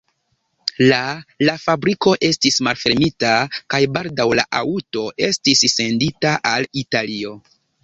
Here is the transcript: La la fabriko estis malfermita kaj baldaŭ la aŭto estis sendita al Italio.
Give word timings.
La 0.91 1.01
la 1.49 1.53
fabriko 1.63 2.13
estis 2.29 2.57
malfermita 2.69 3.35
kaj 3.75 3.83
baldaŭ 3.99 4.27
la 4.41 4.47
aŭto 4.63 5.07
estis 5.29 5.65
sendita 5.77 6.35
al 6.57 6.69
Italio. 6.87 7.39